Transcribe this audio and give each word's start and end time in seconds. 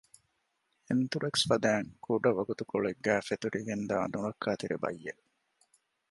އެންތުރެކްސް 0.87 1.45
ފަދައިން 1.49 1.91
ކުޑަ 2.03 2.29
ވަގުތުކޮޅެއްގައި 2.37 3.25
ފެތުރިގެންދާ 3.27 3.97
ނުރައްކާތެރި 4.13 4.77
ބައްޔެއް 4.83 5.23